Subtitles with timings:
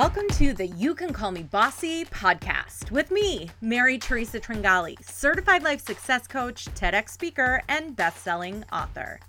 [0.00, 5.62] Welcome to the You Can Call Me Bossy podcast with me, Mary Teresa Tringali, certified
[5.62, 9.20] life success coach, TEDx speaker, and best-selling author.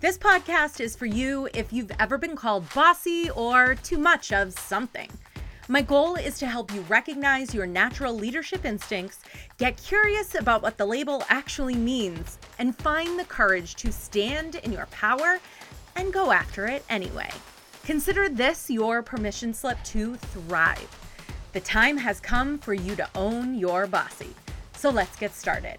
[0.00, 4.52] This podcast is for you if you've ever been called bossy or too much of
[4.52, 5.08] something.
[5.68, 9.20] My goal is to help you recognize your natural leadership instincts,
[9.56, 14.70] get curious about what the label actually means, and find the courage to stand in
[14.70, 15.38] your power
[15.96, 17.30] and go after it anyway.
[17.90, 20.96] Consider this your permission slip to thrive.
[21.52, 24.28] The time has come for you to own your bossy.
[24.76, 25.78] So let's get started.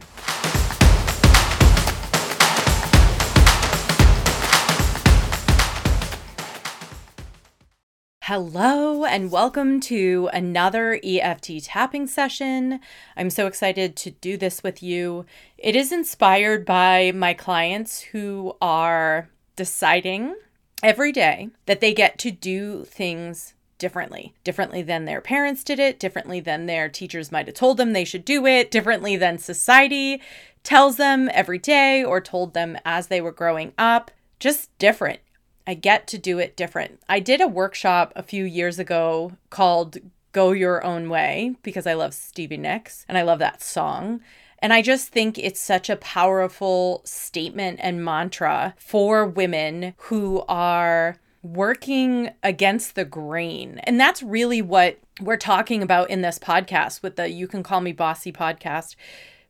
[8.24, 12.82] Hello, and welcome to another EFT tapping session.
[13.16, 15.26] I'm so excited to do this with you.
[15.58, 20.36] It is inspired by my clients who are deciding
[20.84, 26.00] every day that they get to do things differently, differently than their parents did it,
[26.00, 30.22] differently than their teachers might have told them they should do it, differently than society
[30.64, 34.12] tells them every day or told them as they were growing up.
[34.40, 35.20] Just different.
[35.66, 37.00] I get to do it different.
[37.10, 39.98] I did a workshop a few years ago called
[40.32, 44.22] Go Your Own Way because I love Stevie Nicks and I love that song.
[44.62, 51.18] And I just think it's such a powerful statement and mantra for women who are
[51.42, 53.80] working against the grain.
[53.84, 57.82] And that's really what we're talking about in this podcast with the You Can Call
[57.82, 58.96] Me Bossy podcast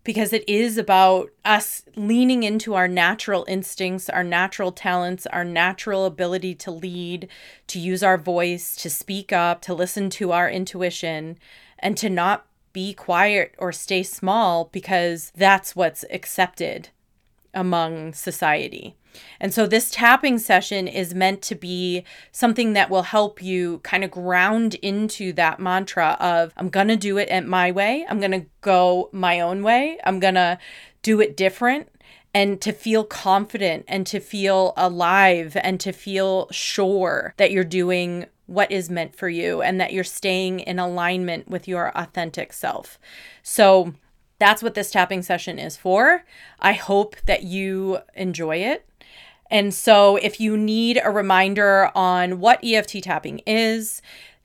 [0.04, 6.06] because it is about us leaning into our natural instincts, our natural talents, our natural
[6.06, 7.28] ability to lead,
[7.68, 11.38] to use our voice, to speak up, to listen to our intuition,
[11.78, 16.90] and to not be quiet or stay small because that's what's accepted
[17.54, 18.96] among society.
[19.40, 24.04] And so this tapping session is meant to be something that will help you kind
[24.04, 28.06] of ground into that mantra of I'm going to do it at my way.
[28.10, 30.00] I'm going to go my own way.
[30.06, 30.58] I'm going to
[31.02, 31.90] do it different
[32.34, 38.26] and to feel confident and to feel alive and to feel sure that you're doing
[38.52, 43.00] what is meant for you and that you're staying in alignment with your authentic self.
[43.42, 43.94] So
[44.40, 46.24] that's what this tapping session is for.
[46.60, 48.86] I hope that you enjoy it.
[49.52, 54.02] And so, if you need a reminder on what EFT tapping is,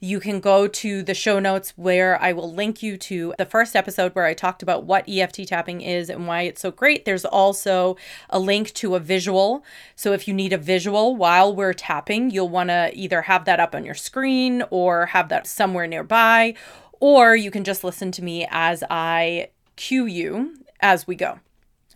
[0.07, 3.75] you can go to the show notes where I will link you to the first
[3.75, 7.05] episode where I talked about what EFT tapping is and why it's so great.
[7.05, 7.97] There's also
[8.31, 9.65] a link to a visual.
[9.97, 13.59] So if you need a visual while we're tapping, you'll want to either have that
[13.59, 16.55] up on your screen or have that somewhere nearby,
[17.01, 21.41] or you can just listen to me as I cue you as we go.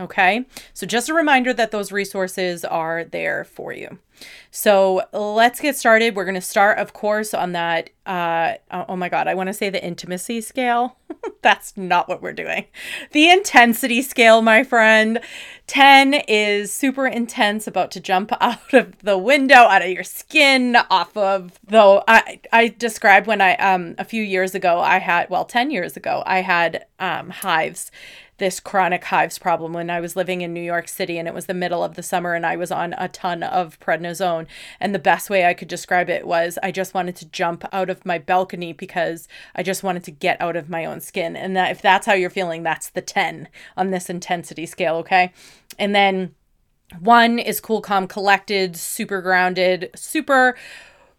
[0.00, 3.98] Okay, so just a reminder that those resources are there for you.
[4.50, 6.16] So let's get started.
[6.16, 7.90] We're going to start, of course, on that.
[8.06, 10.96] Uh, oh my God, I want to say the intimacy scale.
[11.42, 12.66] That's not what we're doing.
[13.12, 15.20] The intensity scale, my friend.
[15.68, 20.76] 10 is super intense, about to jump out of the window, out of your skin,
[20.90, 25.30] off of, though I, I described when I, um, a few years ago, I had,
[25.30, 27.90] well, 10 years ago, I had um, hives
[28.40, 31.46] this chronic hives problem when I was living in New York City and it was
[31.46, 34.46] the middle of the summer and I was on a ton of prednisone.
[34.80, 37.90] And the best way I could describe it was I just wanted to jump out
[37.90, 41.36] of my balcony because I just wanted to get out of my own skin.
[41.36, 43.46] And that if that's how you're feeling, that's the 10
[43.76, 45.32] on this intensity scale, okay?
[45.78, 46.34] And then
[46.98, 50.56] one is cool, calm, collected, super grounded, super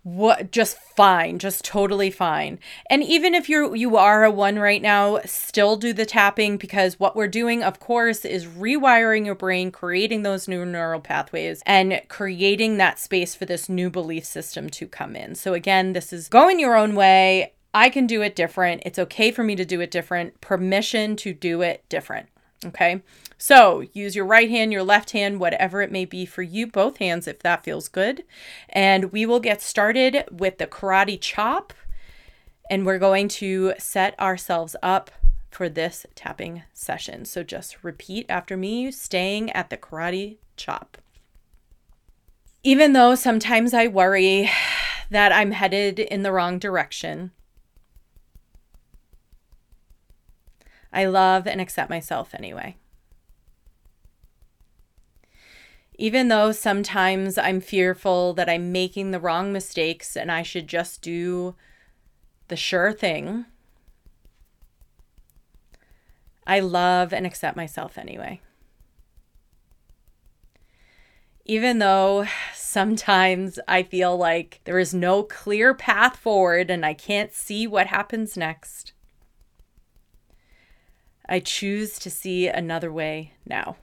[0.03, 2.59] what just fine just totally fine.
[2.89, 7.00] And even if you're you are a one right now still do the tapping because
[7.00, 12.01] what we're doing of course is rewiring your brain creating those new neural pathways and
[12.07, 15.35] creating that space for this new belief system to come in.
[15.35, 17.53] So again this is going your own way.
[17.73, 18.81] I can do it different.
[18.85, 20.41] It's okay for me to do it different.
[20.41, 22.28] Permission to do it different
[22.66, 23.02] okay
[23.42, 26.98] so use your right hand, your left hand, whatever it may be for you, both
[26.98, 28.24] hands if that feels good.
[28.70, 31.74] And we will get started with the karate chop.
[32.69, 35.10] And we're going to set ourselves up
[35.50, 37.25] for this tapping session.
[37.25, 41.00] So just repeat after me, staying at the karate chop.
[42.62, 44.52] Even though sometimes I worry
[45.10, 47.31] that I'm headed in the wrong direction,
[50.94, 52.78] I love and accept myself anyway.
[56.02, 61.04] even though sometimes I'm fearful that I'm making the wrong mistakes and I should just
[61.04, 61.54] do
[62.48, 63.46] the sure thing,
[66.48, 68.42] I love and accept myself anyway.
[71.46, 77.32] Even though sometimes I feel like there is no clear path forward and I can't
[77.32, 78.94] see what happens next,
[81.27, 83.77] I choose to see another way now.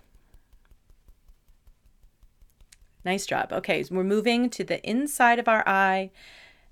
[3.04, 3.52] Nice job.
[3.52, 6.10] Okay, so we're moving to the inside of our eye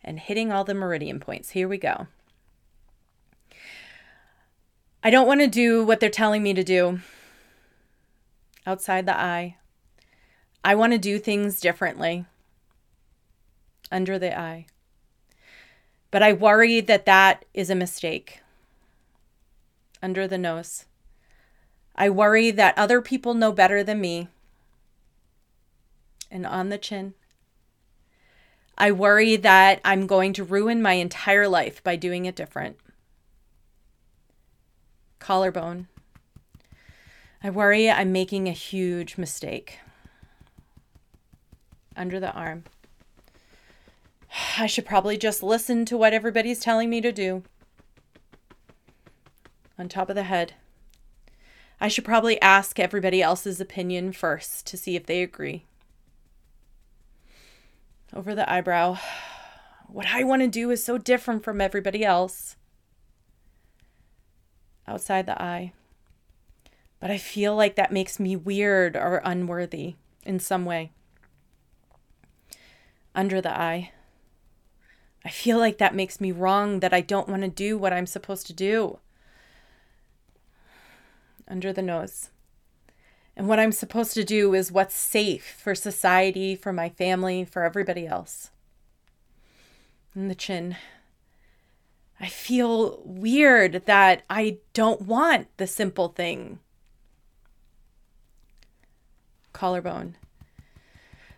[0.04, 1.50] and hitting all the meridian points.
[1.50, 2.08] Here we go.
[5.02, 7.00] I don't want to do what they're telling me to do
[8.66, 9.56] outside the eye.
[10.64, 12.26] I want to do things differently
[13.90, 14.66] under the eye.
[16.10, 18.40] But I worry that that is a mistake
[20.06, 20.84] under the nose.
[21.96, 24.28] I worry that other people know better than me
[26.30, 27.14] and on the chin.
[28.78, 32.76] I worry that I'm going to ruin my entire life by doing it different.
[35.18, 35.88] Collarbone.
[37.42, 39.80] I worry I'm making a huge mistake.
[41.96, 42.62] Under the arm.
[44.56, 47.42] I should probably just listen to what everybody's telling me to do.
[49.78, 50.54] On top of the head.
[51.80, 55.64] I should probably ask everybody else's opinion first to see if they agree
[58.16, 58.98] over the eyebrow.
[59.88, 62.56] What I want to do is so different from everybody else.
[64.88, 65.72] Outside the eye.
[66.98, 70.92] But I feel like that makes me weird or unworthy in some way.
[73.14, 73.92] Under the eye.
[75.24, 78.06] I feel like that makes me wrong, that I don't want to do what I'm
[78.06, 78.98] supposed to do.
[81.48, 82.30] Under the nose.
[83.36, 87.64] And what I'm supposed to do is what's safe for society, for my family, for
[87.64, 88.50] everybody else.
[90.14, 90.76] In the chin.
[92.18, 96.60] I feel weird that I don't want the simple thing.
[99.52, 100.16] Collarbone.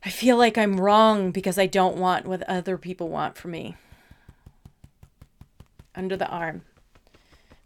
[0.04, 3.76] I feel like I'm wrong because I don't want what other people want for me.
[5.96, 6.62] Under the arm.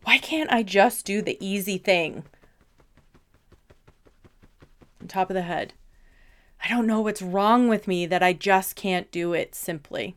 [0.05, 2.25] Why can't I just do the easy thing?
[5.03, 5.75] On top of the head.
[6.65, 10.15] I don't know what's wrong with me that I just can't do it simply.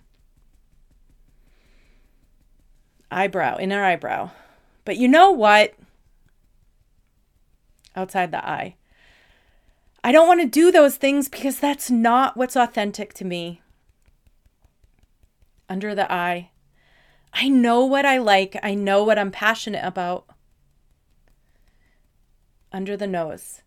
[3.09, 4.29] Eyebrow, inner eyebrow.
[4.85, 5.73] But you know what?
[7.95, 8.75] Outside the eye.
[10.03, 13.61] I don't want to do those things because that's not what's authentic to me.
[15.67, 16.51] Under the eye.
[17.33, 18.55] I know what I like.
[18.61, 20.27] I know what I'm passionate about.
[22.71, 23.63] Under the nose.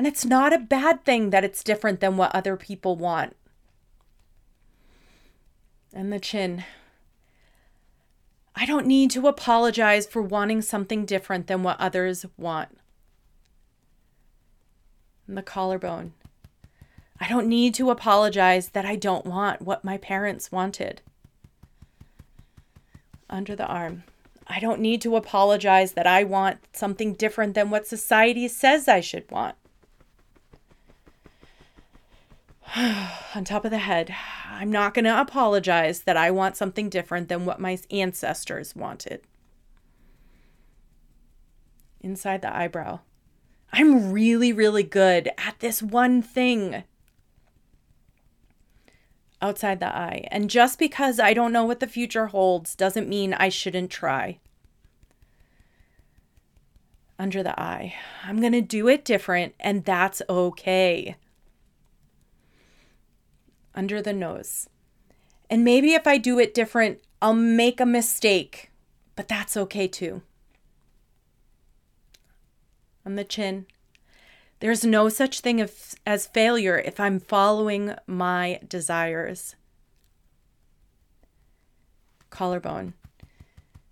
[0.00, 3.36] And it's not a bad thing that it's different than what other people want.
[5.92, 6.64] And the chin.
[8.56, 12.78] I don't need to apologize for wanting something different than what others want.
[15.28, 16.14] And the collarbone.
[17.20, 21.02] I don't need to apologize that I don't want what my parents wanted.
[23.28, 24.04] Under the arm.
[24.46, 29.00] I don't need to apologize that I want something different than what society says I
[29.00, 29.56] should want.
[33.34, 34.14] on top of the head.
[34.48, 39.22] I'm not going to apologize that I want something different than what my ancestors wanted.
[42.00, 43.00] Inside the eyebrow.
[43.72, 46.84] I'm really, really good at this one thing.
[49.42, 50.28] Outside the eye.
[50.30, 54.38] And just because I don't know what the future holds doesn't mean I shouldn't try.
[57.18, 57.94] Under the eye.
[58.24, 61.16] I'm going to do it different, and that's okay
[63.74, 64.68] under the nose.
[65.48, 68.70] And maybe if I do it different, I'll make a mistake,
[69.16, 70.22] but that's okay too.
[73.04, 73.66] On the chin.
[74.60, 75.66] There's no such thing
[76.06, 79.56] as failure if I'm following my desires.
[82.28, 82.92] Collarbone.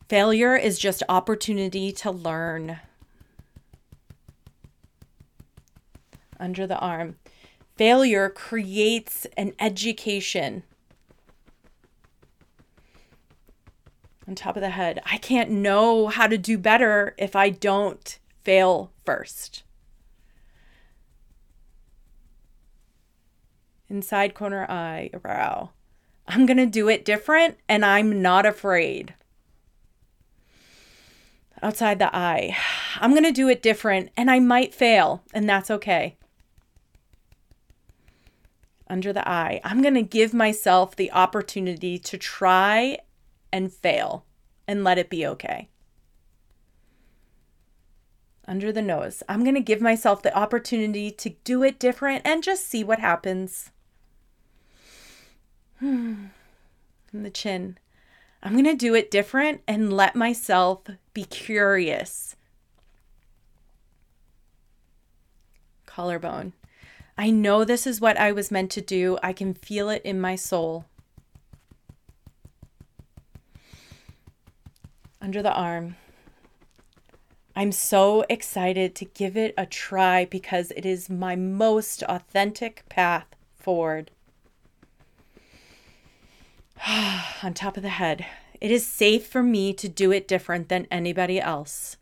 [0.09, 2.81] Failure is just opportunity to learn.
[6.39, 7.17] Under the arm
[7.79, 10.65] failure creates an education.
[14.27, 18.19] On top of the head, I can't know how to do better if I don't
[18.43, 19.63] fail first.
[23.89, 25.71] Inside corner eye, brow.
[26.27, 29.15] I'm going to do it different and I'm not afraid.
[31.63, 32.55] Outside the eye,
[33.01, 36.18] I'm going to do it different and I might fail, and that's okay
[38.89, 39.61] under the eye.
[39.65, 42.99] I'm going to give myself the opportunity to try
[43.53, 44.25] and fail
[44.67, 45.69] and let it be okay.
[48.49, 49.23] under the nose.
[49.29, 52.99] I'm going to give myself the opportunity to do it different and just see what
[52.99, 53.71] happens.
[55.81, 56.31] in
[57.13, 57.79] the chin.
[58.43, 60.81] I'm going to do it different and let myself
[61.13, 62.37] be curious.
[65.87, 66.53] Collarbone.
[67.21, 69.19] I know this is what I was meant to do.
[69.25, 70.85] I can feel it in my soul.
[75.21, 75.97] Under the arm.
[77.57, 83.27] I'm so excited to give it a try because it is my most authentic path
[83.57, 84.13] forward.
[87.43, 88.27] On top of the head,
[88.61, 91.97] it is safe for me to do it different than anybody else.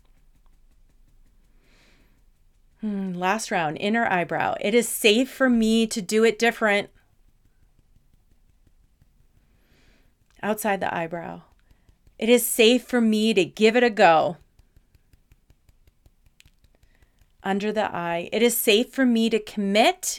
[2.81, 4.55] Hmm, last round, inner eyebrow.
[4.61, 6.91] It is safe for me to do it different.
[10.43, 11.43] Outside the eyebrow.
[12.19, 14.37] It is safe for me to give it a go
[17.47, 18.29] under the eye.
[18.33, 20.19] It is safe for me to commit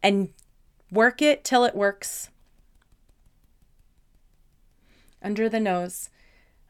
[0.00, 0.30] and
[0.92, 2.30] work it till it works.
[5.20, 6.08] Under the nose.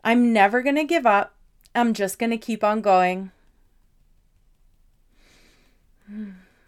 [0.03, 1.35] I'm never going to give up.
[1.75, 3.33] I'm just going to keep on going.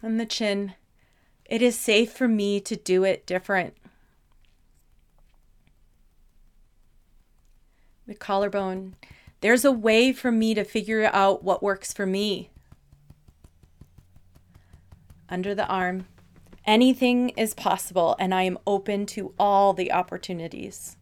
[0.03, 0.73] On the chin.
[1.45, 3.75] It is safe for me to do it different.
[8.07, 8.95] The collarbone.
[9.41, 12.51] There's a way for me to figure out what works for me
[15.31, 16.05] under the arm.
[16.65, 20.97] Anything is possible, and I am open to all the opportunities.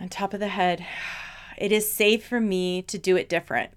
[0.00, 0.84] On top of the head,
[1.58, 3.70] it is safe for me to do it different.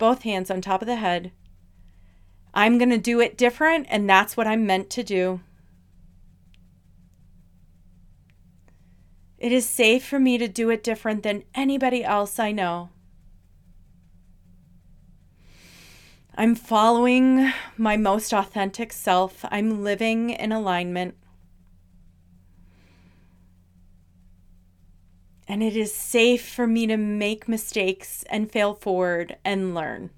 [0.00, 1.30] Both hands on top of the head.
[2.54, 5.40] I'm going to do it different, and that's what I'm meant to do.
[9.38, 12.88] It is safe for me to do it different than anybody else I know.
[16.34, 19.44] I'm following my most authentic self.
[19.50, 21.14] I'm living in alignment.
[25.50, 30.10] And it is safe for me to make mistakes and fail forward and learn.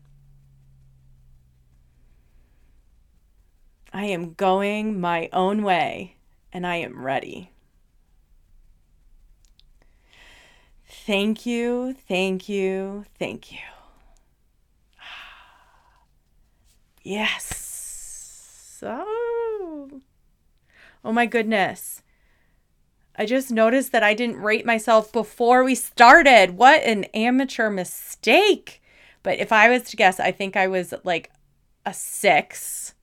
[3.94, 6.16] I am going my own way
[6.52, 7.50] and I am ready.
[10.86, 13.58] Thank you, thank you, thank you.
[17.02, 18.80] Yes.
[18.82, 20.02] Oh.
[21.02, 22.02] Oh my goodness.
[23.16, 26.52] I just noticed that I didn't rate myself before we started.
[26.56, 28.82] What an amateur mistake.
[29.22, 31.30] But if I was to guess, I think I was like
[31.84, 32.94] a six.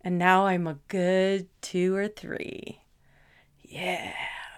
[0.00, 2.80] And now I'm a good two or three.
[3.62, 4.12] Yeah,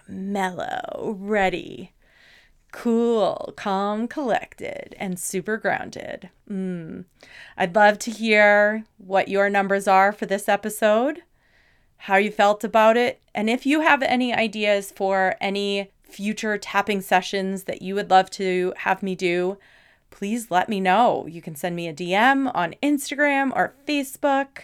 [0.07, 1.95] mellow, ready
[2.75, 6.29] cool, calm, collected, and super grounded.
[6.51, 7.05] Mm.
[7.57, 11.23] I'd love to hear what your numbers are for this episode,
[12.05, 17.01] how you felt about it, and if you have any ideas for any future tapping
[17.01, 19.57] sessions that you would love to have me do,
[20.09, 21.27] please let me know.
[21.27, 24.63] You can send me a DM on Instagram or Facebook.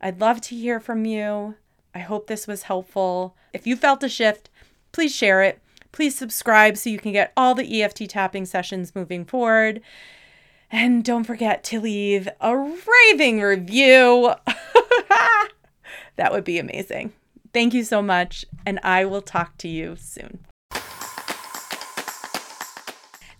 [0.00, 1.54] I'd love to hear from you.
[1.94, 3.34] I hope this was helpful.
[3.52, 4.50] If you felt a shift,
[4.92, 5.60] please share it
[5.92, 9.80] Please subscribe so you can get all the EFT tapping sessions moving forward.
[10.70, 14.34] And don't forget to leave a raving review.
[16.20, 17.14] that would be amazing.
[17.54, 20.40] Thank you so much, and I will talk to you soon.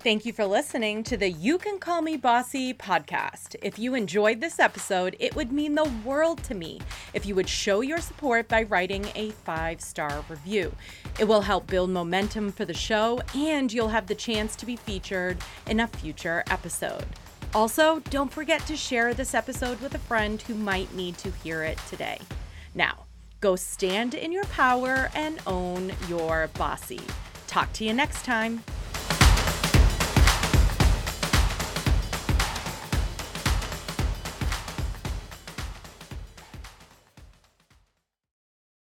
[0.02, 3.54] Thank you for listening to the You Can Call Me Bossy podcast.
[3.60, 6.80] If you enjoyed this episode, it would mean the world to me
[7.12, 10.74] if you would show your support by writing a five star review.
[11.18, 14.76] It will help build momentum for the show, and you'll have the chance to be
[14.76, 17.04] featured in a future episode.
[17.52, 21.62] Also, don't forget to share this episode with a friend who might need to hear
[21.62, 22.18] it today.
[22.74, 23.06] Now,
[23.40, 27.00] go stand in your power and own your bossy.
[27.46, 28.62] Talk to you next time.